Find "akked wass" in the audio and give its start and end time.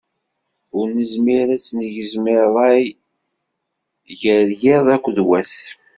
4.95-5.57